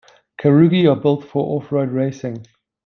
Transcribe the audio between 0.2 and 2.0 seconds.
Caruggy are built for off-road